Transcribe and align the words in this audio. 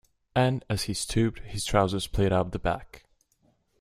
And, 0.35 0.65
as 0.67 0.85
he 0.85 0.95
stooped, 0.95 1.41
his 1.41 1.63
trousers 1.63 2.05
split 2.05 2.31
up 2.33 2.49
the 2.49 2.57
back. 2.57 3.03